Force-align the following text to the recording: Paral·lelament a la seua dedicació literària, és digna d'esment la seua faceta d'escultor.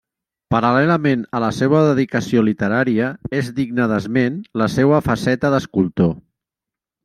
Paral·lelament 0.53 1.25
a 1.39 1.41
la 1.43 1.49
seua 1.57 1.81
dedicació 1.89 2.43
literària, 2.49 3.11
és 3.43 3.53
digna 3.61 3.87
d'esment 3.95 4.43
la 4.63 4.71
seua 4.79 5.05
faceta 5.13 5.55
d'escultor. 5.57 6.15